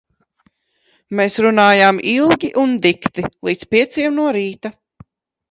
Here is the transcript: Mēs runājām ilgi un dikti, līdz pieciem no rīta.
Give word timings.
Mēs 1.19 1.37
runājām 1.45 1.99
ilgi 2.13 2.49
un 2.63 2.73
dikti, 2.87 3.27
līdz 3.51 3.69
pieciem 3.77 4.19
no 4.23 4.27
rīta. 4.41 4.75